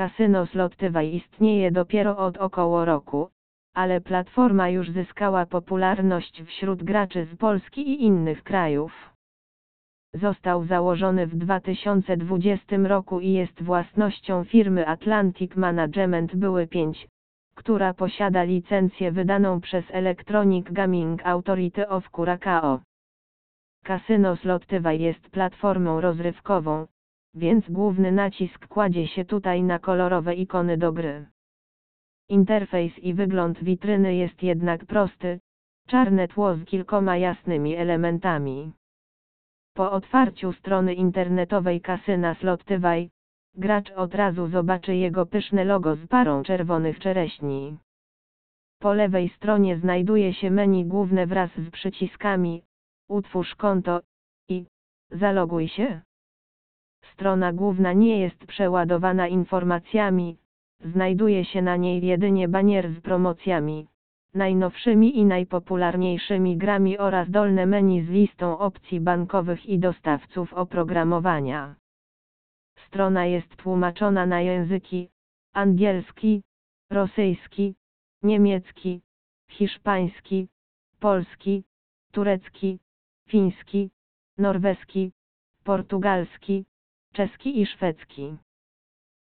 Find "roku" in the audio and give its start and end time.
2.84-3.28, 12.76-13.20